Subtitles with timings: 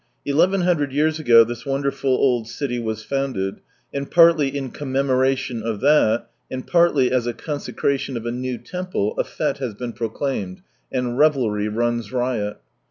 [0.25, 3.61] Eleven hundred years ago this wonderful old city was founded,
[3.93, 9.13] and partly in commemoration of that, and partly as a consecration of a new temple,
[9.19, 12.57] a fete has been proclaimed, and revelry runs riot.